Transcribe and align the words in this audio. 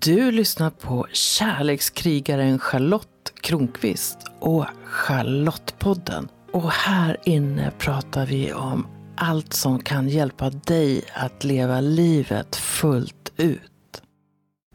Du 0.00 0.30
lyssnar 0.30 0.70
på 0.70 1.06
kärlekskrigaren 1.12 2.58
Charlotte 2.58 3.32
Kronqvist 3.40 4.18
och 4.38 4.66
Charlottepodden. 4.84 6.28
Och 6.52 6.70
här 6.70 7.16
inne 7.24 7.72
pratar 7.78 8.26
vi 8.26 8.52
om 8.52 8.86
allt 9.16 9.52
som 9.52 9.78
kan 9.78 10.08
hjälpa 10.08 10.50
dig 10.50 11.04
att 11.14 11.44
leva 11.44 11.80
livet 11.80 12.56
fullt 12.56 13.32
ut. 13.36 14.02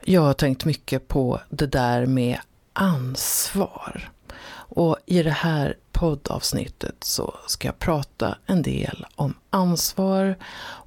Jag 0.03 0.21
har 0.21 0.33
tänkt 0.33 0.65
mycket 0.65 1.07
på 1.07 1.41
det 1.49 1.67
där 1.67 2.05
med 2.05 2.39
ansvar. 2.73 4.11
Och 4.51 4.97
i 5.05 5.23
det 5.23 5.29
här 5.29 5.77
poddavsnittet 5.91 7.03
så 7.03 7.33
ska 7.47 7.67
jag 7.67 7.79
prata 7.79 8.37
en 8.45 8.61
del 8.61 9.05
om 9.15 9.33
ansvar 9.49 10.35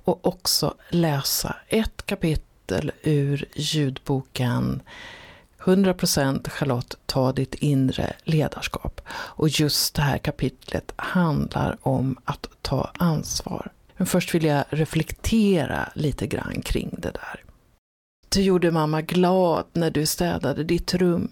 och 0.04 0.26
också 0.26 0.74
läsa 0.90 1.56
ett 1.68 2.06
kapitel 2.06 2.51
ur 3.02 3.44
ljudboken 3.54 4.82
100% 5.58 6.50
Charlotte, 6.50 6.96
ta 7.06 7.32
ditt 7.32 7.54
inre 7.54 8.12
ledarskap. 8.24 9.00
Och 9.10 9.48
just 9.48 9.94
det 9.94 10.02
här 10.02 10.18
kapitlet 10.18 10.92
handlar 10.96 11.76
om 11.80 12.16
att 12.24 12.48
ta 12.62 12.90
ansvar. 12.98 13.72
Men 13.96 14.06
först 14.06 14.34
vill 14.34 14.44
jag 14.44 14.64
reflektera 14.70 15.88
lite 15.94 16.26
grann 16.26 16.62
kring 16.62 16.94
det 16.98 17.10
där. 17.10 17.44
Du 18.28 18.42
gjorde 18.42 18.70
mamma 18.70 19.02
glad 19.02 19.64
när 19.72 19.90
du 19.90 20.06
städade 20.06 20.64
ditt 20.64 20.94
rum. 20.94 21.28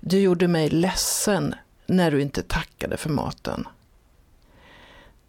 Du 0.00 0.20
gjorde 0.20 0.48
mig 0.48 0.70
ledsen 0.70 1.54
när 1.86 2.10
du 2.10 2.22
inte 2.22 2.42
tackade 2.42 2.96
för 2.96 3.10
maten. 3.10 3.66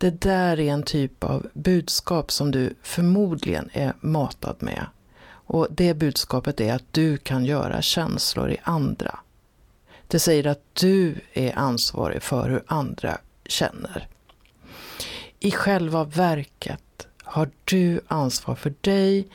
Det 0.03 0.21
där 0.21 0.59
är 0.59 0.73
en 0.73 0.84
typ 0.84 1.23
av 1.23 1.48
budskap 1.53 2.31
som 2.31 2.52
du 2.52 2.75
förmodligen 2.81 3.70
är 3.73 3.93
matad 3.99 4.55
med. 4.59 4.85
Och 5.26 5.67
det 5.71 5.93
budskapet 5.93 6.62
är 6.62 6.73
att 6.73 6.84
du 6.91 7.17
kan 7.17 7.45
göra 7.45 7.81
känslor 7.81 8.52
i 8.52 8.57
andra. 8.63 9.20
Det 10.07 10.20
säger 10.20 10.48
att 10.48 10.62
du 10.74 11.15
är 11.34 11.57
ansvarig 11.57 12.24
för 12.24 12.49
hur 12.49 12.63
andra 12.68 13.18
känner. 13.46 14.07
I 15.40 15.51
själva 15.51 16.04
verket 16.04 17.07
har 17.24 17.49
du 17.63 18.01
ansvar 18.07 18.55
för 18.55 18.74
dig 18.81 19.27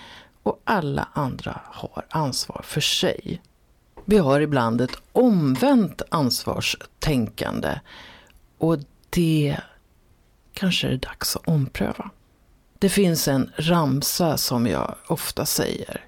och 0.43 0.61
alla 0.65 1.09
andra 1.13 1.61
har 1.65 2.05
ansvar 2.11 2.61
för 2.65 2.81
sig. 2.81 3.43
Vi 4.05 4.19
har 4.19 4.41
ibland 4.41 4.81
ett 4.81 4.97
omvänt 5.13 6.03
ansvarstänkande 6.11 7.81
och 8.59 8.79
det 9.11 9.57
kanske 10.59 10.87
är 10.87 10.91
det 10.91 10.97
dags 10.97 11.37
att 11.37 11.49
ompröva. 11.49 12.11
Det 12.79 12.89
finns 12.89 13.29
en 13.29 13.51
ramsa 13.57 14.37
som 14.37 14.67
jag 14.67 14.95
ofta 15.09 15.47
säger. 15.47 16.05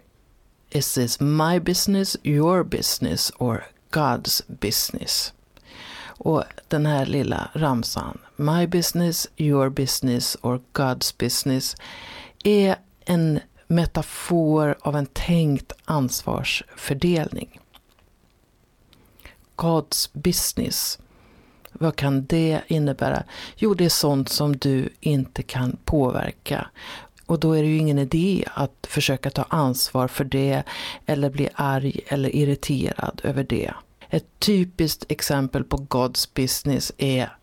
Is 0.70 0.94
this 0.94 1.20
my 1.20 1.60
business, 1.60 2.16
your 2.22 2.64
business 2.64 3.32
or 3.38 3.66
God's 3.90 4.42
business? 4.46 5.32
Och 6.02 6.44
den 6.68 6.86
här 6.86 7.06
lilla 7.06 7.50
ramsan, 7.54 8.18
My 8.36 8.66
business, 8.66 9.28
your 9.36 9.68
business 9.68 10.36
or 10.42 10.60
God's 10.72 11.14
business, 11.18 11.76
är 12.44 12.76
en 13.04 13.40
metafor 13.66 14.76
av 14.80 14.96
en 14.96 15.06
tänkt 15.06 15.72
ansvarsfördelning. 15.84 17.60
God's 19.56 20.10
business. 20.12 20.98
Vad 21.82 21.96
kan 21.96 22.24
det 22.24 22.60
innebära? 22.66 23.22
Jo, 23.56 23.74
det 23.74 23.84
är 23.84 23.88
sånt 23.88 24.28
som 24.28 24.56
du 24.56 24.88
inte 25.00 25.42
kan 25.42 25.76
påverka. 25.84 26.66
Och 27.26 27.40
då 27.40 27.52
är 27.52 27.62
det 27.62 27.68
ju 27.68 27.78
ingen 27.78 27.98
idé 27.98 28.44
att 28.54 28.86
försöka 28.88 29.30
ta 29.30 29.42
ansvar 29.48 30.08
för 30.08 30.24
det 30.24 30.62
eller 31.06 31.30
bli 31.30 31.48
arg 31.54 32.00
eller 32.06 32.36
irriterad 32.36 33.20
över 33.24 33.44
det. 33.44 33.72
Ett 34.08 34.26
typiskt 34.38 35.04
exempel 35.08 35.64
på 35.64 35.76
God's 35.76 36.28
business 36.34 36.92
är 36.98 37.36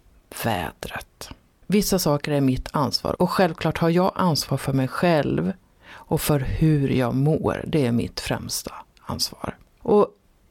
vädret. 0.44 1.30
Vissa 1.68 2.00
saker 2.00 2.32
är 2.32 2.42
mitt 2.42 2.70
ansvar 2.72 3.22
och 3.22 3.32
självklart 3.32 3.78
har 3.78 3.90
jag 3.90 4.12
ansvar 4.16 4.58
för 4.58 4.74
mig 4.74 4.88
själv 4.88 5.54
och 5.90 6.22
för 6.22 6.40
hur 6.40 6.90
jag 6.90 7.16
mår. 7.16 7.64
Det 7.68 7.86
är 7.86 7.92
mitt 7.92 8.20
främsta 8.20 8.74
ansvar. 9.02 9.58
Och 9.82 10.08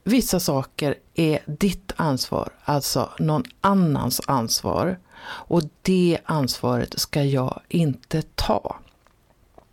Vissa 0.09 0.41
saker 0.41 0.95
är 1.15 1.39
ditt 1.47 1.93
ansvar, 1.97 2.49
alltså 2.65 3.11
någon 3.19 3.45
annans 3.61 4.21
ansvar. 4.27 4.99
Och 5.27 5.63
det 5.83 6.19
ansvaret 6.25 7.01
ska 7.01 7.23
jag 7.25 7.61
inte 7.69 8.23
ta. 8.23 8.77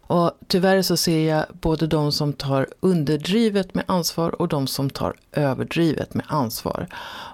Och 0.02 0.32
tyvärr 0.48 0.82
så 0.82 0.98
ser 0.98 1.30
jag 1.30 1.46
både 1.62 1.88
de 1.88 2.12
som 2.12 2.34
tar 2.34 2.68
underdrivet 2.80 3.74
med 3.74 3.84
ansvar 3.88 4.42
och 4.42 4.48
de 4.48 4.68
som 4.68 4.90
tar 4.90 5.14
överdrivet 5.32 6.14
med 6.14 6.26
ansvar. 6.30 6.88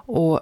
Och 0.06 0.40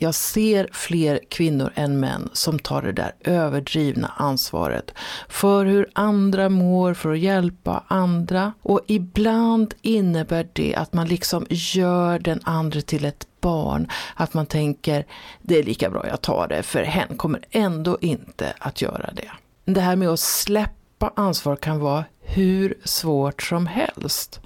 jag 0.00 0.14
ser 0.14 0.68
fler 0.72 1.20
kvinnor 1.28 1.72
än 1.74 2.00
män 2.00 2.30
som 2.32 2.58
tar 2.58 2.82
det 2.82 2.92
där 2.92 3.12
överdrivna 3.20 4.12
ansvaret 4.16 4.94
för 5.28 5.64
hur 5.64 5.90
andra 5.92 6.48
mår, 6.48 6.94
för 6.94 7.12
att 7.12 7.18
hjälpa 7.18 7.84
andra. 7.88 8.52
Och 8.62 8.80
ibland 8.86 9.74
innebär 9.82 10.48
det 10.52 10.74
att 10.74 10.92
man 10.92 11.08
liksom 11.08 11.46
gör 11.50 12.18
den 12.18 12.40
andra 12.44 12.80
till 12.80 13.04
ett 13.04 13.26
barn. 13.40 13.88
Att 14.14 14.34
man 14.34 14.46
tänker, 14.46 15.06
det 15.42 15.58
är 15.58 15.62
lika 15.62 15.90
bra 15.90 16.08
jag 16.08 16.20
tar 16.20 16.48
det, 16.48 16.62
för 16.62 16.82
hen 16.82 17.16
kommer 17.16 17.40
ändå 17.50 17.98
inte 18.00 18.54
att 18.58 18.82
göra 18.82 19.10
det. 19.12 19.30
Det 19.64 19.80
här 19.80 19.96
med 19.96 20.08
att 20.08 20.20
släppa 20.20 21.12
ansvar 21.16 21.56
kan 21.56 21.78
vara 21.78 22.04
hur 22.20 22.74
svårt 22.84 23.42
som 23.42 23.66
helst. 23.66 24.40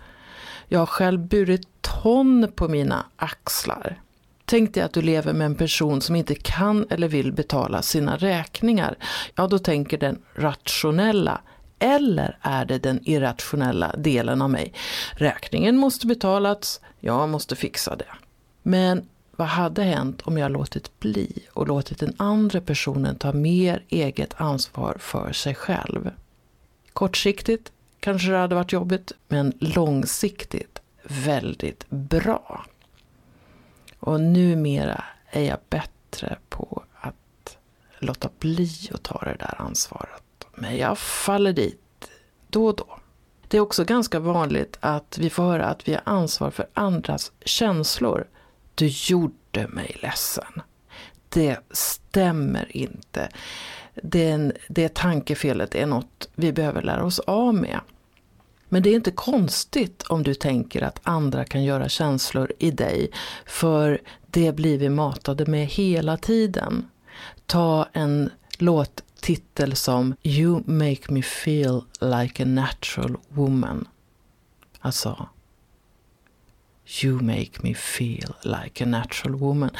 Jag 0.68 0.78
har 0.78 0.86
själv 0.86 1.20
burit 1.20 1.68
ton 1.80 2.52
på 2.54 2.68
mina 2.68 3.06
axlar. 3.16 3.98
Tänk 4.44 4.74
dig 4.74 4.82
att 4.82 4.92
du 4.92 5.02
lever 5.02 5.32
med 5.32 5.44
en 5.44 5.54
person 5.54 6.00
som 6.00 6.16
inte 6.16 6.34
kan 6.34 6.86
eller 6.90 7.08
vill 7.08 7.32
betala 7.32 7.82
sina 7.82 8.16
räkningar. 8.16 8.96
Ja, 9.34 9.46
då 9.46 9.58
tänker 9.58 9.98
den 9.98 10.22
rationella. 10.34 11.40
Eller 11.78 12.38
är 12.40 12.64
det 12.64 12.78
den 12.78 13.00
irrationella 13.08 13.94
delen 13.96 14.42
av 14.42 14.50
mig? 14.50 14.72
Räkningen 15.12 15.76
måste 15.76 16.06
betalas, 16.06 16.80
jag 17.00 17.28
måste 17.28 17.56
fixa 17.56 17.96
det. 17.96 18.04
Men 18.62 19.08
vad 19.36 19.48
hade 19.48 19.82
hänt 19.82 20.22
om 20.22 20.38
jag 20.38 20.52
låtit 20.52 21.00
bli 21.00 21.46
och 21.52 21.68
låtit 21.68 21.98
den 21.98 22.14
andra 22.16 22.60
personen 22.60 23.16
ta 23.16 23.32
mer 23.32 23.82
eget 23.88 24.34
ansvar 24.36 24.96
för 25.00 25.32
sig 25.32 25.54
själv? 25.54 26.10
Kortsiktigt 26.92 27.72
kanske 28.00 28.30
det 28.30 28.38
hade 28.38 28.54
varit 28.54 28.72
jobbigt, 28.72 29.12
men 29.28 29.52
långsiktigt 29.60 30.82
väldigt 31.02 31.90
bra. 31.90 32.64
Och 34.02 34.20
numera 34.20 35.04
är 35.30 35.42
jag 35.42 35.58
bättre 35.70 36.38
på 36.48 36.82
att 36.94 37.58
låta 37.98 38.28
bli 38.38 38.70
att 38.94 39.02
ta 39.02 39.18
det 39.18 39.36
där 39.38 39.54
ansvaret. 39.58 40.46
Men 40.54 40.76
jag 40.76 40.98
faller 40.98 41.52
dit 41.52 42.10
då 42.48 42.66
och 42.66 42.76
då. 42.76 42.98
Det 43.48 43.56
är 43.56 43.60
också 43.60 43.84
ganska 43.84 44.18
vanligt 44.18 44.78
att 44.80 45.18
vi 45.18 45.30
får 45.30 45.42
höra 45.42 45.66
att 45.66 45.88
vi 45.88 45.92
har 45.92 46.02
ansvar 46.04 46.50
för 46.50 46.66
andras 46.74 47.32
känslor. 47.44 48.28
Du 48.74 48.86
gjorde 48.86 49.68
mig 49.68 49.96
ledsen. 50.02 50.62
Det 51.28 51.58
stämmer 51.70 52.76
inte. 52.76 53.28
Det, 54.02 54.52
det 54.68 54.94
tankefelet 54.94 55.74
är 55.74 55.86
något 55.86 56.28
vi 56.34 56.52
behöver 56.52 56.82
lära 56.82 57.04
oss 57.04 57.18
av 57.18 57.54
med. 57.54 57.80
Men 58.72 58.82
det 58.82 58.90
är 58.90 58.94
inte 58.94 59.10
konstigt 59.10 60.02
om 60.02 60.22
du 60.22 60.34
tänker 60.34 60.82
att 60.82 61.00
andra 61.02 61.44
kan 61.44 61.64
göra 61.64 61.88
känslor 61.88 62.52
i 62.58 62.70
dig, 62.70 63.10
för 63.46 64.00
det 64.26 64.52
blir 64.52 64.78
vi 64.78 64.88
matade 64.88 65.46
med 65.46 65.66
hela 65.66 66.16
tiden. 66.16 66.86
Ta 67.46 67.88
en 67.92 68.30
låttitel 68.58 69.76
som 69.76 70.14
You 70.22 70.62
make 70.66 71.12
me 71.12 71.22
feel 71.22 71.84
like 72.00 72.42
a 72.42 72.46
natural 72.46 73.16
woman. 73.28 73.88
Alltså, 74.80 75.28
You 77.02 77.22
make 77.22 77.50
me 77.62 77.74
feel 77.74 78.34
like 78.44 78.84
a 78.84 78.86
natural 78.86 79.34
woman. 79.34 79.70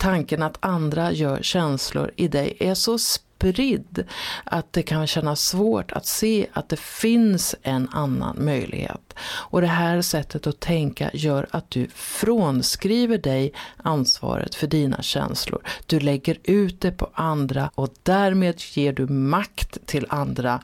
Tanken 0.00 0.42
att 0.42 0.56
andra 0.60 1.12
gör 1.12 1.42
känslor 1.42 2.10
i 2.16 2.28
dig 2.28 2.56
är 2.60 2.74
så 2.74 2.98
spridd 2.98 4.04
att 4.44 4.72
det 4.72 4.82
kan 4.82 5.06
kännas 5.06 5.40
svårt 5.40 5.92
att 5.92 6.06
se 6.06 6.46
att 6.52 6.68
det 6.68 6.80
finns 6.80 7.54
en 7.62 7.88
annan 7.88 8.44
möjlighet. 8.44 9.14
Och 9.22 9.60
det 9.60 9.66
här 9.66 10.02
sättet 10.02 10.46
att 10.46 10.60
tänka 10.60 11.10
gör 11.12 11.46
att 11.50 11.70
du 11.70 11.88
frånskriver 11.94 13.18
dig 13.18 13.52
ansvaret 13.76 14.54
för 14.54 14.66
dina 14.66 15.02
känslor. 15.02 15.62
Du 15.86 16.00
lägger 16.00 16.38
ut 16.42 16.80
det 16.80 16.92
på 16.92 17.10
andra 17.14 17.70
och 17.74 17.94
därmed 18.02 18.60
ger 18.74 18.92
du 18.92 19.06
makt 19.06 19.86
till 19.86 20.06
andra. 20.08 20.60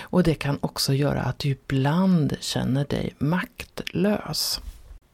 Och 0.00 0.22
det 0.22 0.34
kan 0.34 0.58
också 0.60 0.94
göra 0.94 1.22
att 1.22 1.38
du 1.38 1.48
ibland 1.48 2.36
känner 2.40 2.84
dig 2.84 3.14
maktlös. 3.18 4.60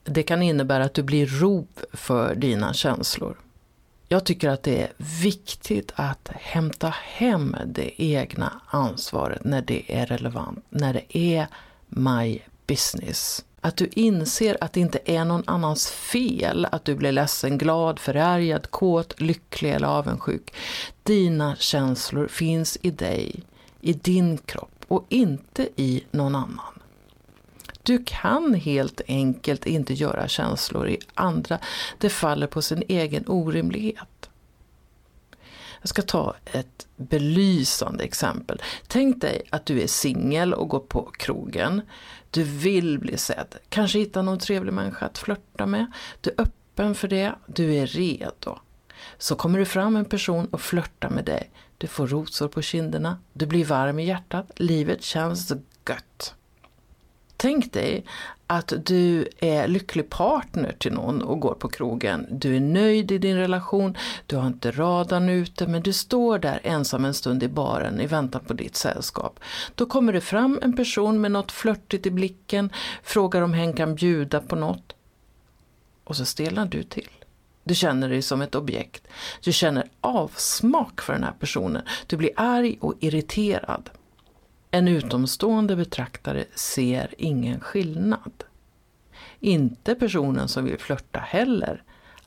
Det 0.05 0.23
kan 0.23 0.43
innebära 0.43 0.85
att 0.85 0.95
du 0.95 1.03
blir 1.03 1.27
rov 1.27 1.67
för 1.93 2.35
dina 2.35 2.75
känslor. 2.75 3.37
Jag 4.15 4.25
tycker 4.25 4.49
att 4.49 4.63
det 4.63 4.83
är 4.83 4.93
viktigt 5.23 5.93
att 5.95 6.29
hämta 6.35 6.95
hem 7.03 7.57
det 7.67 8.03
egna 8.03 8.61
ansvaret 8.67 9.45
när 9.45 9.63
det 9.63 9.83
är 9.89 10.07
relevant, 10.07 10.65
när 10.71 10.93
det 10.93 11.19
är 11.19 11.47
my 11.89 12.41
business. 12.67 13.45
Att 13.61 13.77
du 13.77 13.89
inser 13.93 14.57
att 14.61 14.73
det 14.73 14.81
inte 14.81 14.99
är 15.05 15.25
någon 15.25 15.43
annans 15.47 15.91
fel 15.91 16.67
att 16.73 16.85
du 16.85 16.95
blir 16.95 17.13
ledsen, 17.13 17.59
glad, 17.59 17.99
förargad, 17.99 18.71
kåt, 18.71 19.21
lycklig 19.21 19.71
eller 19.71 19.89
avundsjuk. 19.89 20.55
Dina 21.03 21.57
känslor 21.57 22.29
finns 22.29 22.79
i 22.83 22.91
dig, 22.91 23.43
i 23.81 23.93
din 23.93 24.39
kropp 24.39 24.85
och 24.89 25.07
inte 25.09 25.69
i 25.77 26.05
någon 26.11 26.35
annan. 26.35 26.74
Du 27.85 28.05
kan 28.07 28.55
helt 28.55 29.01
enkelt 29.09 29.67
inte 29.67 29.95
göra 29.95 30.29
känslor 30.29 30.89
i 30.89 30.99
andra. 31.15 31.59
Det 31.99 32.11
faller 32.11 32.47
på 32.47 32.63
sin 32.63 32.83
egen 32.89 33.25
orimlighet. 33.27 34.31
Jag 35.81 35.89
ska 35.89 36.03
ta 36.03 36.35
ett 36.45 36.87
belysande 36.97 38.05
exempel. 38.05 38.63
Tänk 38.87 39.21
dig 39.21 39.43
att 39.51 39.67
du 39.67 39.83
är 39.83 39.87
singel 39.87 40.55
och 40.55 40.69
går 40.69 40.81
på 40.81 41.03
krogen. 41.03 41.83
Du 42.31 42.43
vill 42.43 42.99
bli 42.99 43.19
sedd, 43.19 43.57
kanske 43.69 43.99
hitta 43.99 44.23
någon 44.23 44.39
trevlig 44.39 44.73
människa 44.73 45.07
att 45.07 45.19
flörta 45.19 45.67
med. 45.67 45.93
Du 46.21 46.31
är 46.31 46.41
öppen 46.43 46.95
för 46.95 47.09
det, 47.09 47.35
du 47.47 47.75
är 47.75 47.87
redo. 47.87 48.59
Så 49.19 49.37
kommer 49.37 49.59
det 49.59 49.65
fram 49.65 49.97
en 49.97 50.05
person 50.05 50.47
och 50.47 50.61
flörtar 50.61 51.11
med 51.11 51.25
dig. 51.25 51.51
Du 51.79 51.87
får 51.87 52.07
rosor 52.07 52.49
på 52.49 52.63
kinderna, 52.63 53.19
du 53.33 53.47
blir 53.47 53.65
varm 53.65 53.99
i 53.99 54.05
hjärtat, 54.05 54.51
livet 54.57 55.03
känns 55.03 55.53
gött. 55.89 56.35
Tänk 57.45 57.73
dig 57.73 58.05
att 58.47 58.73
du 58.87 59.29
är 59.39 59.69
lycklig 59.69 60.11
partner 60.11 60.73
till 60.79 60.93
någon 60.93 61.23
och 61.23 61.41
går 61.41 61.55
på 61.55 61.69
krogen. 61.69 62.27
Du 62.31 62.57
är 62.57 62.61
nöjd 62.61 63.11
i 63.11 63.19
din 63.19 63.37
relation, 63.37 63.97
du 64.27 64.37
har 64.37 64.47
inte 64.47 64.71
radarn 64.71 65.29
ute 65.29 65.67
men 65.67 65.83
du 65.83 65.93
står 65.93 66.39
där 66.39 66.61
ensam 66.63 67.05
en 67.05 67.15
stund 67.15 67.43
i 67.43 67.49
baren 67.49 68.01
i 68.01 68.07
väntan 68.07 68.45
på 68.45 68.53
ditt 68.53 68.77
sällskap. 68.77 69.41
Då 69.75 69.87
kommer 69.87 70.13
det 70.13 70.21
fram 70.21 70.59
en 70.63 70.77
person 70.77 71.21
med 71.21 71.33
något 71.33 71.53
flörtigt 71.53 72.07
i 72.07 72.11
blicken, 72.11 72.71
frågar 73.03 73.43
om 73.43 73.55
hen 73.55 73.73
kan 73.73 73.95
bjuda 73.95 74.41
på 74.41 74.57
något. 74.57 74.95
Och 76.05 76.17
så 76.17 76.25
stelnar 76.25 76.67
du 76.67 76.83
till. 76.83 77.11
Du 77.65 77.75
känner 77.75 78.09
dig 78.09 78.23
som 78.23 78.43
ett 78.43 78.55
objekt. 78.55 79.09
Du 79.41 79.53
känner 79.53 79.89
avsmak 80.01 81.01
för 81.01 81.13
den 81.13 81.25
här 81.25 81.35
personen. 81.41 81.83
Du 82.07 82.17
blir 82.17 82.31
arg 82.37 82.79
och 82.81 82.95
irriterad. 83.01 83.91
En 84.75 84.89
utomstående 84.89 85.77
betraktare 85.77 86.45
ser 86.55 87.15
ingen 87.19 87.61
skillnad. 87.61 88.45
Inte 89.41 89.95
personen 89.95 90.49
som 90.49 90.65
vill 90.65 90.79
flörta 90.79 91.19
heller. 91.19 91.83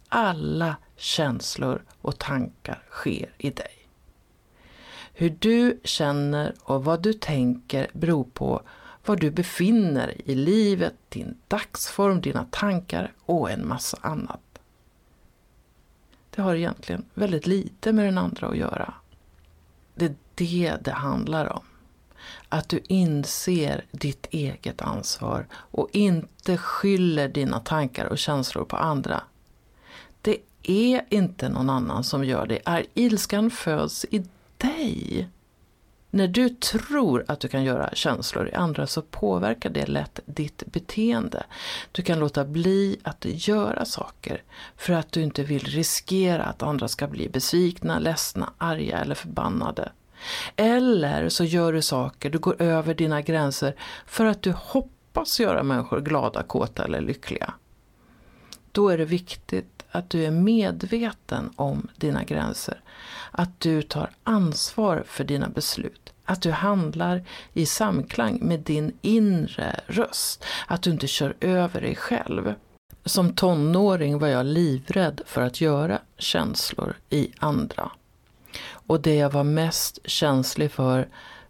Alla 0.07 0.75
känslor 0.95 1.83
och 2.01 2.19
tankar 2.19 2.83
sker 2.89 3.33
i 3.37 3.49
dig. 3.49 3.87
Hur 5.13 5.29
du 5.39 5.79
känner 5.83 6.53
och 6.61 6.83
vad 6.83 7.01
du 7.01 7.13
tänker 7.13 7.87
beror 7.93 8.23
på 8.23 8.61
var 9.05 9.15
du 9.15 9.31
befinner 9.31 10.21
i 10.25 10.35
livet, 10.35 10.95
din 11.09 11.37
dagsform, 11.47 12.21
dina 12.21 12.45
tankar 12.51 13.13
och 13.25 13.51
en 13.51 13.67
massa 13.67 13.97
annat. 14.01 14.59
Det 16.29 16.41
har 16.41 16.55
egentligen 16.55 17.05
väldigt 17.13 17.47
lite 17.47 17.93
med 17.93 18.05
den 18.05 18.17
andra 18.17 18.47
att 18.47 18.57
göra. 18.57 18.93
Det 19.95 20.05
är 20.05 20.15
det 20.35 20.77
det 20.83 20.91
handlar 20.91 21.45
om. 21.53 21.63
Att 22.49 22.69
du 22.69 22.81
inser 22.87 23.85
ditt 23.91 24.27
eget 24.31 24.81
ansvar 24.81 25.47
och 25.51 25.89
inte 25.91 26.57
skyller 26.57 27.27
dina 27.27 27.59
tankar 27.59 28.05
och 28.05 28.17
känslor 28.17 28.65
på 28.65 28.77
andra. 28.77 29.23
Det 30.21 30.37
är 30.63 31.05
inte 31.09 31.49
någon 31.49 31.69
annan 31.69 32.03
som 32.03 32.23
gör 32.23 32.47
det. 32.47 32.59
Är 32.65 32.85
ilskan 32.93 33.51
föds 33.51 34.05
i 34.11 34.25
dig. 34.57 35.29
När 36.11 36.27
du 36.27 36.49
tror 36.49 37.25
att 37.27 37.39
du 37.39 37.47
kan 37.47 37.63
göra 37.63 37.89
känslor 37.93 38.49
i 38.49 38.53
andra 38.53 38.87
så 38.87 39.01
påverkar 39.01 39.69
det 39.69 39.85
lätt 39.85 40.19
ditt 40.25 40.63
beteende. 40.65 41.43
Du 41.91 42.01
kan 42.01 42.19
låta 42.19 42.45
bli 42.45 42.97
att 43.03 43.25
göra 43.25 43.85
saker 43.85 44.43
för 44.77 44.93
att 44.93 45.11
du 45.11 45.21
inte 45.21 45.43
vill 45.43 45.63
riskera 45.63 46.43
att 46.43 46.63
andra 46.63 46.87
ska 46.87 47.07
bli 47.07 47.29
besvikna, 47.29 47.99
ledsna, 47.99 48.53
arga 48.57 48.99
eller 48.99 49.15
förbannade. 49.15 49.91
Eller 50.55 51.29
så 51.29 51.43
gör 51.43 51.73
du 51.73 51.81
saker, 51.81 52.29
du 52.29 52.37
går 52.37 52.61
över 52.61 52.93
dina 52.93 53.21
gränser 53.21 53.75
för 54.05 54.25
att 54.25 54.41
du 54.41 54.51
hoppas 54.51 55.39
göra 55.39 55.63
människor 55.63 56.01
glada, 56.01 56.43
kåta 56.43 56.85
eller 56.85 57.01
lyckliga. 57.01 57.53
Då 58.71 58.89
är 58.89 58.97
det 58.97 59.05
viktigt 59.05 59.85
att 59.91 60.09
du 60.09 60.25
är 60.25 60.31
medveten 60.31 61.51
om 61.55 61.87
dina 61.95 62.23
gränser. 62.23 62.81
Att 63.31 63.59
du 63.59 63.81
tar 63.81 64.09
ansvar 64.23 65.03
för 65.07 65.23
dina 65.23 65.49
beslut. 65.49 66.13
Att 66.25 66.41
du 66.41 66.51
handlar 66.51 67.23
i 67.53 67.65
samklang 67.65 68.39
med 68.41 68.59
din 68.59 68.97
inre 69.01 69.79
röst. 69.87 70.45
Att 70.67 70.81
du 70.81 70.89
inte 70.89 71.07
kör 71.07 71.35
över 71.39 71.81
dig 71.81 71.95
själv. 71.95 72.53
Som 73.05 73.33
tonåring 73.33 74.19
var 74.19 74.27
jag 74.27 74.45
livrädd 74.45 75.21
för 75.25 75.41
att 75.41 75.61
göra 75.61 75.99
känslor 76.17 76.95
i 77.09 77.31
andra. 77.39 77.91
Och 78.87 79.01
det 79.01 79.15
jag 79.15 79.29
var 79.29 79.43
mest 79.43 79.99
känslig 80.03 80.71
för 80.71 81.07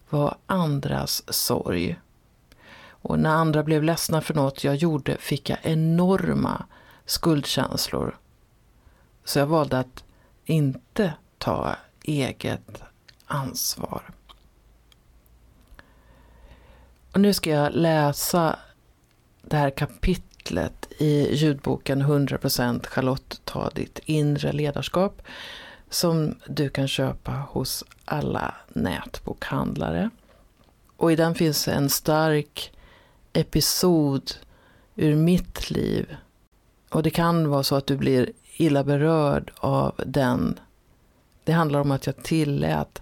var 0.10 0.38
andras 0.46 1.24
sorg. 1.34 2.00
Och 2.90 3.20
när 3.20 3.30
andra 3.30 3.64
blev 3.64 3.84
ledsna 3.84 4.22
för 4.22 4.34
något 4.34 4.64
jag 4.64 4.76
gjorde 4.76 5.18
fick 5.18 5.50
jag 5.50 5.60
enorma 5.62 6.66
skuldkänslor. 7.06 8.18
Så 9.24 9.40
jag 9.40 9.46
valde 9.48 9.80
att 9.80 10.04
inte 10.46 11.14
ta 11.38 11.76
eget 12.02 12.82
ansvar. 13.26 14.02
Och 17.12 17.22
nu 17.22 17.34
ska 17.34 17.50
jag 17.50 17.74
läsa 17.74 18.60
det 19.42 19.58
här 19.58 19.70
kapitlet 19.70 20.88
i 20.98 21.36
ljudboken 21.36 22.04
100% 22.04 22.88
Charlotte 22.88 23.42
ta 23.44 23.70
ditt 23.70 24.00
inre 24.06 24.52
ledarskap 24.52 25.22
som 25.90 26.36
du 26.48 26.70
kan 26.70 26.88
köpa 26.88 27.32
hos 27.32 27.84
alla 28.06 28.56
nätbokhandlare. 28.74 30.10
Och 30.98 31.12
i 31.12 31.16
den 31.16 31.36
finns 31.36 31.68
en 31.68 31.90
stark 31.90 32.72
episod 33.34 34.32
ur 34.96 35.16
mitt 35.16 35.72
liv. 35.72 36.16
Och 36.90 37.04
det 37.04 37.10
kan 37.10 37.50
vara 37.50 37.64
så 37.64 37.76
att 37.76 37.88
du 37.88 37.98
blir 37.98 38.32
illa 38.56 38.84
berörd 38.84 39.52
av 39.58 39.96
den. 40.06 40.60
Det 41.44 41.52
handlar 41.52 41.80
om 41.80 41.92
att 41.92 42.06
jag 42.06 42.24
tillät 42.24 43.02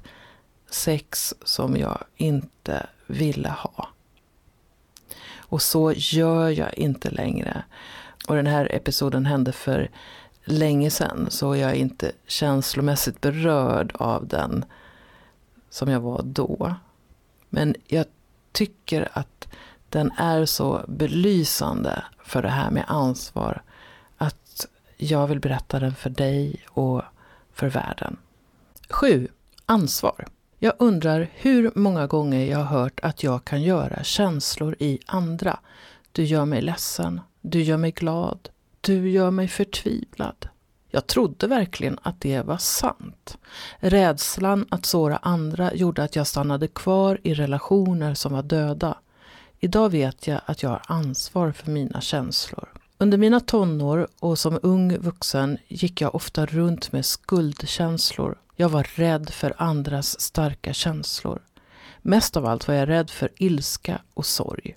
sex 0.69 1.33
som 1.43 1.77
jag 1.77 2.03
inte 2.15 2.87
ville 3.07 3.49
ha. 3.49 3.89
Och 5.37 5.61
så 5.61 5.93
gör 5.95 6.49
jag 6.49 6.73
inte 6.73 7.09
längre. 7.09 7.63
Och 8.27 8.35
den 8.35 8.47
här 8.47 8.75
episoden 8.75 9.25
hände 9.25 9.51
för 9.51 9.89
länge 10.45 10.89
sedan 10.89 11.27
så 11.29 11.55
jag 11.55 11.71
är 11.71 11.75
inte 11.75 12.11
känslomässigt 12.27 13.21
berörd 13.21 13.91
av 13.95 14.27
den 14.27 14.65
som 15.69 15.89
jag 15.89 15.99
var 15.99 16.21
då. 16.23 16.75
Men 17.49 17.75
jag 17.87 18.05
tycker 18.51 19.09
att 19.13 19.47
den 19.89 20.11
är 20.17 20.45
så 20.45 20.85
belysande 20.87 22.03
för 22.23 22.41
det 22.41 22.49
här 22.49 22.71
med 22.71 22.85
ansvar 22.87 23.61
att 24.17 24.67
jag 24.97 25.27
vill 25.27 25.39
berätta 25.39 25.79
den 25.79 25.95
för 25.95 26.09
dig 26.09 26.65
och 26.69 27.01
för 27.53 27.67
världen. 27.67 28.17
7. 28.89 29.27
Ansvar. 29.65 30.27
Jag 30.59 30.73
undrar 30.79 31.29
hur 31.33 31.71
många 31.75 32.07
gånger 32.07 32.45
jag 32.45 32.57
har 32.57 32.79
hört 32.79 32.99
att 33.03 33.23
jag 33.23 33.45
kan 33.45 33.61
göra 33.61 34.03
känslor 34.03 34.75
i 34.79 34.99
andra. 35.05 35.59
Du 36.11 36.23
gör 36.23 36.45
mig 36.45 36.61
ledsen. 36.61 37.21
Du 37.41 37.61
gör 37.61 37.77
mig 37.77 37.91
glad. 37.91 38.49
Du 38.85 39.09
gör 39.09 39.31
mig 39.31 39.47
förtvivlad. 39.47 40.49
Jag 40.89 41.07
trodde 41.07 41.47
verkligen 41.47 41.99
att 42.01 42.21
det 42.21 42.41
var 42.41 42.57
sant. 42.57 43.37
Rädslan 43.79 44.65
att 44.69 44.85
såra 44.85 45.17
andra 45.17 45.73
gjorde 45.73 46.03
att 46.03 46.15
jag 46.15 46.27
stannade 46.27 46.67
kvar 46.67 47.19
i 47.23 47.33
relationer 47.33 48.13
som 48.13 48.33
var 48.33 48.43
döda. 48.43 48.97
Idag 49.59 49.89
vet 49.89 50.27
jag 50.27 50.41
att 50.45 50.63
jag 50.63 50.69
har 50.69 50.81
ansvar 50.87 51.51
för 51.51 51.71
mina 51.71 52.01
känslor. 52.01 52.69
Under 52.97 53.17
mina 53.17 53.39
tonår 53.39 54.07
och 54.19 54.39
som 54.39 54.59
ung 54.63 54.97
vuxen 54.97 55.57
gick 55.67 56.01
jag 56.01 56.15
ofta 56.15 56.45
runt 56.45 56.91
med 56.91 57.05
skuldkänslor. 57.05 58.37
Jag 58.55 58.69
var 58.69 58.87
rädd 58.95 59.29
för 59.29 59.53
andras 59.57 60.21
starka 60.21 60.73
känslor. 60.73 61.41
Mest 62.01 62.37
av 62.37 62.45
allt 62.45 62.67
var 62.67 62.75
jag 62.75 62.89
rädd 62.89 63.09
för 63.09 63.29
ilska 63.35 64.01
och 64.13 64.25
sorg. 64.25 64.75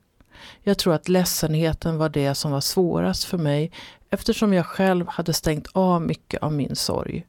Jag 0.63 0.79
tror 0.79 0.95
att 0.95 1.09
ledsenheten 1.09 1.99
var 1.99 2.09
det 2.09 2.35
som 2.35 2.51
var 2.51 2.61
svårast 2.61 3.25
för 3.25 3.39
mig 3.39 3.71
eftersom 4.11 4.53
jag 4.53 4.67
själv 4.67 5.07
hade 5.09 5.33
stängt 5.33 5.67
av 5.73 6.03
mycket 6.03 6.43
av 6.43 6.53
min 6.53 6.77
sorg. 6.77 7.27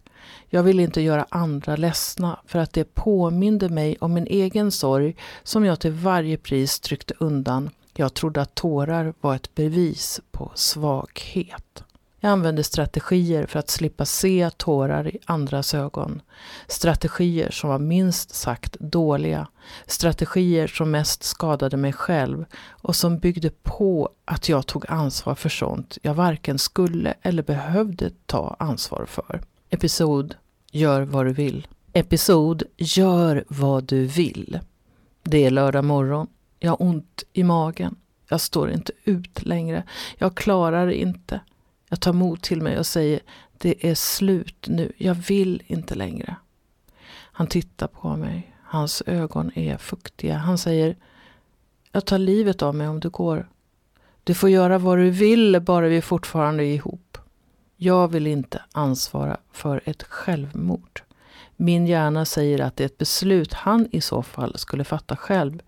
Jag 0.49 0.63
ville 0.63 0.83
inte 0.83 1.01
göra 1.01 1.25
andra 1.29 1.75
ledsna 1.75 2.39
för 2.45 2.59
att 2.59 2.73
det 2.73 2.93
påminde 2.93 3.69
mig 3.69 3.97
om 3.99 4.13
min 4.13 4.27
egen 4.27 4.71
sorg 4.71 5.15
som 5.43 5.65
jag 5.65 5.79
till 5.79 5.91
varje 5.91 6.37
pris 6.37 6.79
tryckte 6.79 7.13
undan. 7.19 7.69
Jag 7.93 8.13
trodde 8.13 8.41
att 8.41 8.55
tårar 8.55 9.13
var 9.21 9.35
ett 9.35 9.55
bevis 9.55 10.21
på 10.31 10.51
svaghet. 10.55 11.83
Jag 12.21 12.31
använde 12.31 12.63
strategier 12.63 13.45
för 13.45 13.59
att 13.59 13.69
slippa 13.69 14.05
se 14.05 14.49
tårar 14.57 15.07
i 15.07 15.17
andras 15.25 15.73
ögon. 15.73 16.21
Strategier 16.67 17.51
som 17.51 17.69
var 17.69 17.79
minst 17.79 18.35
sagt 18.35 18.79
dåliga. 18.79 19.47
Strategier 19.85 20.67
som 20.67 20.91
mest 20.91 21.23
skadade 21.23 21.77
mig 21.77 21.93
själv 21.93 22.45
och 22.67 22.95
som 22.95 23.19
byggde 23.19 23.49
på 23.49 24.09
att 24.25 24.49
jag 24.49 24.67
tog 24.67 24.85
ansvar 24.89 25.35
för 25.35 25.49
sånt 25.49 25.97
jag 26.01 26.13
varken 26.13 26.59
skulle 26.59 27.13
eller 27.21 27.43
behövde 27.43 28.11
ta 28.25 28.55
ansvar 28.59 29.05
för. 29.05 29.41
Episod 29.69 30.35
Gör 30.71 31.01
vad 31.01 31.25
du 31.25 31.33
vill. 31.33 31.67
Episod 31.93 32.63
Gör 32.77 33.43
vad 33.47 33.83
du 33.83 34.05
vill. 34.05 34.59
Det 35.23 35.45
är 35.45 35.51
lördag 35.51 35.85
morgon. 35.85 36.27
Jag 36.59 36.71
har 36.71 36.81
ont 36.81 37.23
i 37.33 37.43
magen. 37.43 37.95
Jag 38.29 38.41
står 38.41 38.71
inte 38.71 38.93
ut 39.03 39.45
längre. 39.45 39.83
Jag 40.17 40.35
klarar 40.35 40.91
inte. 40.91 41.41
Jag 41.89 41.99
tar 41.99 42.13
mod 42.13 42.41
till 42.41 42.61
mig 42.61 42.79
och 42.79 42.85
säger 42.85 43.19
det 43.57 43.89
är 43.89 43.95
slut 43.95 44.67
nu. 44.67 44.91
Jag 44.97 45.15
vill 45.15 45.63
inte 45.67 45.95
längre. 45.95 46.35
Han 47.11 47.47
tittar 47.47 47.87
på 47.87 48.17
mig. 48.17 48.55
Hans 48.63 49.03
ögon 49.05 49.51
är 49.55 49.77
fuktiga. 49.77 50.37
Han 50.37 50.57
säger 50.57 50.95
jag 51.91 52.05
tar 52.05 52.17
livet 52.17 52.61
av 52.61 52.75
mig 52.75 52.87
om 52.87 52.99
du 52.99 53.09
går. 53.09 53.49
Du 54.23 54.33
får 54.33 54.49
göra 54.49 54.77
vad 54.77 54.97
du 54.97 55.09
vill 55.09 55.61
bara 55.61 55.87
vi 55.87 56.01
fortfarande 56.01 56.63
är 56.63 56.73
ihop. 56.73 57.17
Jag 57.75 58.07
vill 58.07 58.27
inte 58.27 58.61
ansvara 58.71 59.37
för 59.51 59.81
ett 59.85 60.03
självmord. 60.03 61.03
Min 61.61 61.87
hjärna 61.87 62.25
säger 62.25 62.61
att 62.61 62.75
det 62.75 62.83
är 62.83 62.85
ett 62.85 62.97
beslut 62.97 63.53
han 63.53 63.87
i 63.91 64.01
så 64.01 64.23
fall 64.23 64.57
skulle 64.57 64.83
fatta 64.83 65.15
själv. 65.15 65.61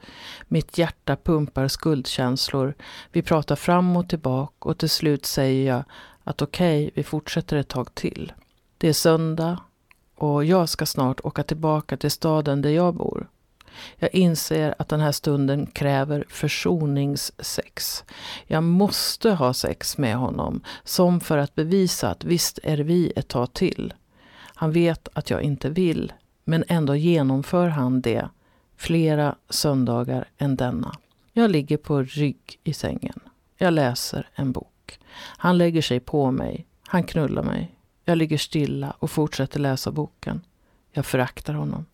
Mitt 0.47 0.77
hjärta 0.77 1.15
pumpar 1.15 1.67
skuldkänslor. 1.67 2.73
Vi 3.11 3.21
pratar 3.21 3.55
fram 3.55 3.97
och 3.97 4.09
tillbaka 4.09 4.69
och 4.69 4.77
till 4.77 4.89
slut 4.89 5.25
säger 5.25 5.73
jag 5.73 5.83
att 6.23 6.41
okej, 6.41 6.83
okay, 6.83 6.91
vi 6.95 7.03
fortsätter 7.03 7.57
ett 7.57 7.67
tag 7.67 7.95
till. 7.95 8.33
Det 8.77 8.87
är 8.87 8.93
söndag 8.93 9.59
och 10.15 10.45
jag 10.45 10.69
ska 10.69 10.85
snart 10.85 11.19
åka 11.23 11.43
tillbaka 11.43 11.97
till 11.97 12.11
staden 12.11 12.61
där 12.61 12.69
jag 12.69 12.95
bor. 12.95 13.29
Jag 13.95 14.15
inser 14.15 14.75
att 14.79 14.89
den 14.89 14.99
här 14.99 15.11
stunden 15.11 15.65
kräver 15.65 16.25
försoningssex. 16.29 18.03
Jag 18.47 18.63
måste 18.63 19.31
ha 19.31 19.53
sex 19.53 19.97
med 19.97 20.15
honom, 20.15 20.63
som 20.83 21.19
för 21.19 21.37
att 21.37 21.55
bevisa 21.55 22.09
att 22.09 22.23
visst 22.23 22.59
är 22.63 22.77
vi 22.77 23.13
ett 23.15 23.27
tag 23.27 23.53
till. 23.53 23.93
Han 24.61 24.71
vet 24.71 25.07
att 25.13 25.29
jag 25.29 25.41
inte 25.41 25.69
vill, 25.69 26.13
men 26.43 26.63
ändå 26.67 26.95
genomför 26.95 27.67
han 27.67 28.01
det 28.01 28.29
flera 28.77 29.35
söndagar 29.49 30.25
än 30.37 30.55
denna. 30.55 30.95
Jag 31.33 31.51
ligger 31.51 31.77
på 31.77 32.03
rygg 32.03 32.59
i 32.63 32.73
sängen. 32.73 33.19
Jag 33.57 33.73
läser 33.73 34.29
en 34.35 34.51
bok. 34.51 34.99
Han 35.17 35.57
lägger 35.57 35.81
sig 35.81 35.99
på 35.99 36.31
mig. 36.31 36.65
Han 36.87 37.03
knullar 37.03 37.43
mig. 37.43 37.75
Jag 38.05 38.17
ligger 38.17 38.37
stilla 38.37 38.93
och 38.99 39.11
fortsätter 39.11 39.59
läsa 39.59 39.91
boken. 39.91 40.41
Jag 40.91 41.05
föraktar 41.05 41.53
honom. 41.53 41.85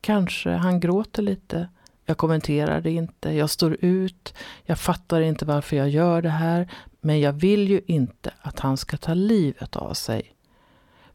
Kanske 0.00 0.50
han 0.50 0.80
gråter 0.80 1.22
lite. 1.22 1.68
Jag 2.04 2.16
kommenterar 2.16 2.80
det 2.80 2.90
inte. 2.90 3.32
Jag 3.32 3.50
står 3.50 3.76
ut. 3.80 4.34
Jag 4.64 4.78
fattar 4.78 5.20
inte 5.20 5.44
varför 5.44 5.76
jag 5.76 5.88
gör 5.88 6.22
det 6.22 6.28
här. 6.30 6.68
Men 7.00 7.20
jag 7.20 7.32
vill 7.32 7.68
ju 7.68 7.80
inte 7.86 8.32
att 8.40 8.60
han 8.60 8.76
ska 8.76 8.96
ta 8.96 9.14
livet 9.14 9.76
av 9.76 9.94
sig. 9.94 10.33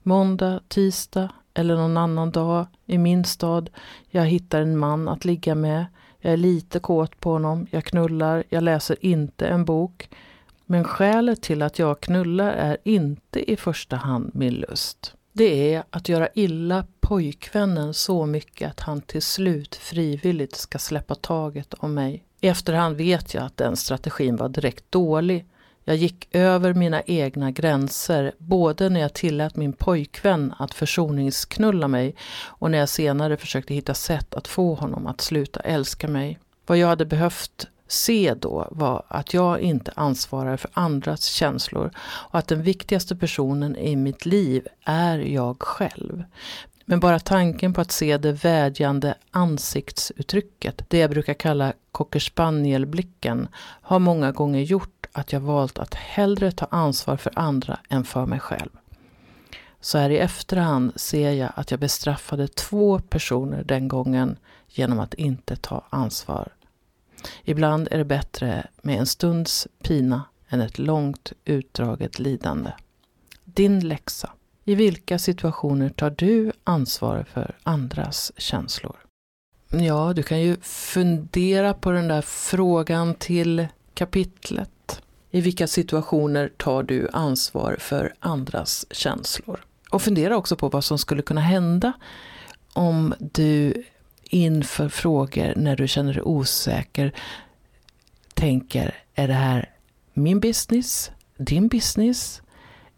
Måndag, 0.03 0.59
tisdag 0.67 1.31
eller 1.53 1.75
någon 1.75 1.97
annan 1.97 2.31
dag 2.31 2.65
i 2.85 2.97
min 2.97 3.25
stad. 3.25 3.69
Jag 4.09 4.25
hittar 4.25 4.61
en 4.61 4.77
man 4.77 5.09
att 5.09 5.25
ligga 5.25 5.55
med. 5.55 5.85
Jag 6.19 6.33
är 6.33 6.37
lite 6.37 6.79
kåt 6.79 7.19
på 7.19 7.31
honom. 7.31 7.67
Jag 7.71 7.83
knullar. 7.83 8.43
Jag 8.49 8.63
läser 8.63 8.97
inte 9.05 9.47
en 9.47 9.65
bok. 9.65 10.09
Men 10.65 10.83
skälet 10.83 11.41
till 11.41 11.61
att 11.61 11.79
jag 11.79 12.01
knullar 12.01 12.51
är 12.51 12.77
inte 12.83 13.51
i 13.51 13.55
första 13.55 13.95
hand 13.95 14.31
min 14.33 14.53
lust. 14.53 15.13
Det 15.33 15.73
är 15.73 15.83
att 15.89 16.09
göra 16.09 16.29
illa 16.33 16.85
pojkvännen 16.99 17.93
så 17.93 18.25
mycket 18.25 18.69
att 18.69 18.79
han 18.79 19.01
till 19.01 19.21
slut 19.21 19.75
frivilligt 19.75 20.55
ska 20.55 20.77
släppa 20.77 21.15
taget 21.15 21.73
om 21.73 21.93
mig. 21.93 22.23
I 22.41 22.47
efterhand 22.47 22.95
vet 22.97 23.33
jag 23.33 23.43
att 23.43 23.57
den 23.57 23.75
strategin 23.75 24.35
var 24.35 24.49
direkt 24.49 24.91
dålig. 24.91 25.45
Jag 25.89 25.97
gick 25.97 26.27
över 26.31 26.73
mina 26.73 27.01
egna 27.01 27.51
gränser, 27.51 28.33
både 28.37 28.89
när 28.89 28.99
jag 28.99 29.13
tillät 29.13 29.55
min 29.55 29.73
pojkvän 29.73 30.53
att 30.59 30.73
försoningsknulla 30.73 31.87
mig 31.87 32.15
och 32.45 32.71
när 32.71 32.77
jag 32.77 32.89
senare 32.89 33.37
försökte 33.37 33.73
hitta 33.73 33.93
sätt 33.93 34.33
att 34.33 34.47
få 34.47 34.73
honom 34.73 35.07
att 35.07 35.21
sluta 35.21 35.59
älska 35.59 36.07
mig. 36.07 36.39
Vad 36.65 36.77
jag 36.77 36.87
hade 36.87 37.05
behövt 37.05 37.67
se 37.87 38.33
då 38.33 38.67
var 38.71 39.03
att 39.07 39.33
jag 39.33 39.59
inte 39.59 39.91
ansvarar 39.95 40.57
för 40.57 40.71
andras 40.73 41.25
känslor 41.25 41.91
och 41.99 42.39
att 42.39 42.47
den 42.47 42.63
viktigaste 42.63 43.15
personen 43.15 43.75
i 43.75 43.95
mitt 43.95 44.25
liv 44.25 44.67
är 44.85 45.19
jag 45.19 45.61
själv. 45.61 46.23
Men 46.85 46.99
bara 46.99 47.19
tanken 47.19 47.73
på 47.73 47.81
att 47.81 47.91
se 47.91 48.17
det 48.17 48.31
vädjande 48.31 49.15
ansiktsuttrycket, 49.31 50.83
det 50.87 50.97
jag 50.97 51.09
brukar 51.09 51.33
kalla 51.33 51.73
cockerspanielblicken, 51.91 53.47
har 53.81 53.99
många 53.99 54.31
gånger 54.31 54.61
gjort 54.61 54.98
att 55.11 55.33
jag 55.33 55.39
valt 55.39 55.79
att 55.79 55.93
hellre 55.93 56.51
ta 56.51 56.65
ansvar 56.65 57.17
för 57.17 57.31
andra 57.35 57.79
än 57.89 58.03
för 58.03 58.25
mig 58.25 58.39
själv. 58.39 58.69
Så 59.81 59.97
här 59.97 60.09
i 60.09 60.17
efterhand 60.17 60.91
ser 60.95 61.31
jag 61.31 61.51
att 61.55 61.71
jag 61.71 61.79
bestraffade 61.79 62.47
två 62.47 62.99
personer 62.99 63.63
den 63.63 63.87
gången 63.87 64.37
genom 64.67 64.99
att 64.99 65.13
inte 65.13 65.55
ta 65.55 65.85
ansvar. 65.89 66.53
Ibland 67.43 67.87
är 67.91 67.97
det 67.97 68.05
bättre 68.05 68.67
med 68.81 68.99
en 68.99 69.05
stunds 69.05 69.67
pina 69.83 70.23
än 70.49 70.61
ett 70.61 70.79
långt 70.79 71.33
utdraget 71.45 72.19
lidande. 72.19 72.71
Din 73.43 73.87
läxa. 73.87 74.29
I 74.65 74.75
vilka 74.75 75.19
situationer 75.19 75.89
tar 75.89 76.09
du 76.09 76.51
ansvar 76.63 77.25
för 77.33 77.55
andras 77.63 78.31
känslor? 78.37 78.95
Ja, 79.71 80.13
du 80.13 80.23
kan 80.23 80.41
ju 80.41 80.57
fundera 80.61 81.73
på 81.73 81.91
den 81.91 82.07
där 82.07 82.21
frågan 82.21 83.15
till 83.15 83.67
kapitlet. 83.93 85.01
I 85.31 85.41
vilka 85.41 85.67
situationer 85.67 86.51
tar 86.57 86.83
du 86.83 87.09
ansvar 87.13 87.77
för 87.79 88.13
andras 88.19 88.85
känslor? 88.91 89.65
Och 89.91 90.01
fundera 90.01 90.37
också 90.37 90.55
på 90.55 90.69
vad 90.69 90.83
som 90.83 90.97
skulle 90.97 91.21
kunna 91.21 91.41
hända 91.41 91.93
om 92.73 93.13
du 93.19 93.83
inför 94.23 94.89
frågor 94.89 95.53
när 95.55 95.75
du 95.75 95.87
känner 95.87 96.13
dig 96.13 96.21
osäker 96.21 97.13
tänker, 98.33 98.95
är 99.15 99.27
det 99.27 99.33
här 99.33 99.69
min 100.13 100.39
business, 100.39 101.11
din 101.37 101.67
business 101.67 102.41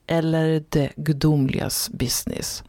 eller 0.07 0.63
det 0.69 0.91
gudomligas 0.95 1.89
business? 1.89 2.63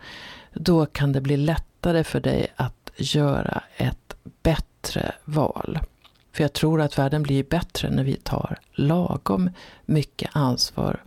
Då 0.54 0.86
kan 0.86 1.12
det 1.12 1.20
bli 1.20 1.36
lättare 1.36 2.04
för 2.04 2.20
dig 2.20 2.52
att 2.56 2.90
göra 2.96 3.62
ett 3.76 4.16
bättre 4.42 5.14
val. 5.24 5.78
För 6.32 6.44
jag 6.44 6.52
tror 6.52 6.80
att 6.80 6.98
världen 6.98 7.22
blir 7.22 7.44
bättre 7.44 7.90
när 7.90 8.04
vi 8.04 8.16
tar 8.16 8.58
lagom 8.72 9.50
mycket 9.84 10.30
ansvar 10.32 11.02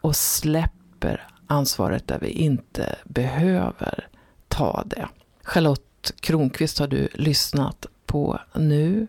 och 0.00 0.16
släpper 0.16 1.28
ansvaret 1.46 2.08
där 2.08 2.18
vi 2.18 2.28
inte 2.28 2.96
behöver 3.04 4.08
ta 4.48 4.82
det. 4.86 5.08
Charlotte 5.42 6.12
Kronqvist 6.20 6.78
har 6.78 6.86
du 6.86 7.08
lyssnat 7.14 7.86
på 8.06 8.40
nu 8.54 9.06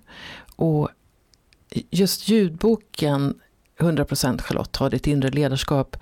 och 0.56 0.90
just 1.90 2.28
ljudboken 2.28 3.40
100% 3.78 4.42
Charlotte 4.42 4.76
har 4.76 4.90
ditt 4.90 5.08
inre 5.08 5.30
ledarskap 5.30 5.98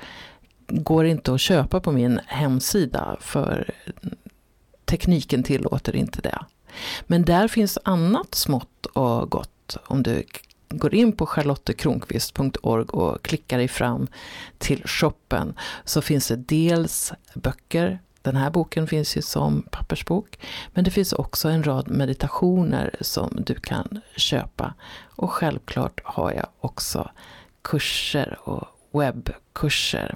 går 0.67 1.05
inte 1.05 1.33
att 1.33 1.41
köpa 1.41 1.79
på 1.79 1.91
min 1.91 2.19
hemsida 2.25 3.17
för 3.19 3.71
tekniken 4.85 5.43
tillåter 5.43 5.95
inte 5.95 6.21
det. 6.21 6.45
Men 7.07 7.25
där 7.25 7.47
finns 7.47 7.77
annat 7.83 8.35
smått 8.35 8.85
och 8.85 9.29
gott. 9.29 9.51
Om 9.75 10.03
du 10.03 10.23
går 10.69 10.93
in 10.93 11.11
på 11.11 11.25
charlottekronqvist.org 11.25 12.85
och 12.85 13.21
klickar 13.21 13.57
dig 13.57 13.67
fram 13.67 14.07
till 14.57 14.83
shoppen 14.85 15.53
så 15.83 16.01
finns 16.01 16.27
det 16.27 16.35
dels 16.35 17.13
böcker 17.33 17.99
den 18.27 18.35
här 18.35 18.49
boken 18.49 18.87
finns 18.87 19.17
ju 19.17 19.21
som 19.21 19.61
pappersbok. 19.61 20.39
Men 20.73 20.83
det 20.83 20.91
finns 20.91 21.13
också 21.13 21.49
en 21.49 21.63
rad 21.63 21.89
meditationer 21.89 22.95
som 23.01 23.43
du 23.45 23.55
kan 23.55 24.01
köpa. 24.15 24.73
Och 25.05 25.31
självklart 25.31 26.01
har 26.03 26.31
jag 26.31 26.47
också 26.59 27.11
kurser 27.61 28.39
och 28.43 28.67
webbkurser. 28.91 30.15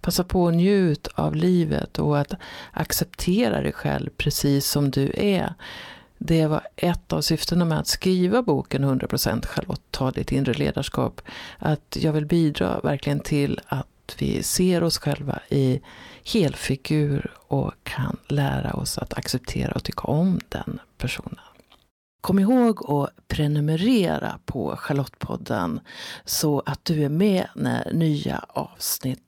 Passa 0.00 0.24
på 0.24 0.48
att 0.48 0.54
njut 0.54 1.08
av 1.14 1.34
livet 1.34 1.98
och 1.98 2.18
att 2.18 2.32
acceptera 2.72 3.62
dig 3.62 3.72
själv 3.72 4.10
precis 4.16 4.66
som 4.66 4.90
du 4.90 5.12
är. 5.16 5.54
Det 6.18 6.46
var 6.46 6.68
ett 6.76 7.12
av 7.12 7.20
syftena 7.20 7.64
med 7.64 7.78
att 7.78 7.86
skriva 7.86 8.42
boken 8.42 8.84
100% 8.84 9.46
Charlotte, 9.46 9.82
ta 9.90 10.10
ditt 10.10 10.32
inre 10.32 10.54
ledarskap. 10.54 11.20
Att 11.58 11.96
jag 12.00 12.12
vill 12.12 12.26
bidra 12.26 12.80
verkligen 12.80 13.20
till 13.20 13.60
att 13.66 14.16
vi 14.18 14.42
ser 14.42 14.82
oss 14.82 14.98
själva 14.98 15.40
i 15.48 15.80
helfigur 16.32 17.32
och 17.36 17.72
kan 17.82 18.16
lära 18.28 18.72
oss 18.72 18.98
att 18.98 19.14
acceptera 19.14 19.72
och 19.72 19.84
tycka 19.84 20.02
om 20.02 20.40
den 20.48 20.80
personen. 20.98 21.38
Kom 22.20 22.38
ihåg 22.38 22.90
att 22.90 23.28
prenumerera 23.28 24.38
på 24.44 24.76
Charlottepodden 24.76 25.80
så 26.24 26.62
att 26.66 26.84
du 26.84 27.04
är 27.04 27.08
med 27.08 27.46
när 27.54 27.92
nya 27.92 28.44
avsnitt 28.48 29.27